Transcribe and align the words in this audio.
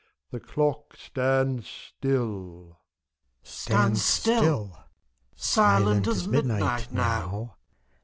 The 0.31 0.39
clock 0.39 0.95
stands 0.97 1.67
still— 1.67 2.79
CHORUS. 3.43 3.51
Stands 3.53 4.01
still! 4.03 4.75
silent 5.37 6.07
as 6.07 6.27
midnight, 6.27 6.91
now 6.91 7.57